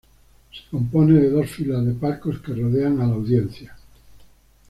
[0.51, 3.77] Se compone de dos filas de palcos que rodean a la audiencia.